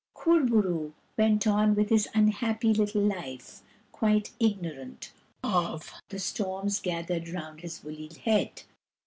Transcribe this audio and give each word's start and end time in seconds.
Kur 0.15 0.39
bo 0.47 0.55
roo 0.63 0.93
went 1.15 1.45
on 1.45 1.75
with 1.75 1.89
his 1.91 2.09
unhappy 2.15 2.73
little 2.73 3.03
life, 3.03 3.61
quite 3.91 4.31
ignorant 4.39 5.13
of 5.43 5.91
the 6.09 6.17
storms 6.17 6.79
gathering 6.79 7.31
round 7.31 7.61
his 7.61 7.83
woolly 7.83 8.09
head. 8.23 8.63